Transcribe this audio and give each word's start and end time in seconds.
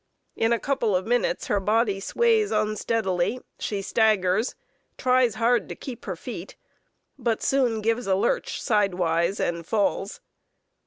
In 0.35 0.51
a 0.51 0.57
couple 0.59 0.95
of 0.95 1.05
minutes 1.05 1.45
her 1.45 1.59
body 1.59 1.99
sways 1.99 2.49
unsteadily, 2.49 3.39
she 3.59 3.83
staggers, 3.83 4.55
tries 4.97 5.35
hard 5.35 5.69
to 5.69 5.75
keep 5.75 6.05
her 6.05 6.15
feet, 6.15 6.55
but 7.19 7.43
soon 7.43 7.81
gives 7.81 8.07
a 8.07 8.15
lurch 8.15 8.59
sidewise 8.59 9.39
and 9.39 9.63
falls. 9.63 10.19